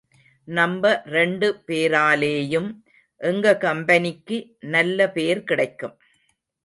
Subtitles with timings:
[0.47, 2.69] நம்ப ரெண்டு பேராலேயும்
[3.21, 5.95] எங்க கம்பெனிக்கும் நல்ல பேர் கிடைக்கும்.